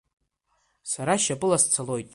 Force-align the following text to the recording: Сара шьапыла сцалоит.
Сара 0.91 1.15
шьапыла 1.23 1.57
сцалоит. 1.63 2.09